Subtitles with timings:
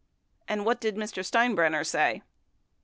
[0.47, 1.23] And what did Mr.
[1.23, 2.23] Steinbrenner say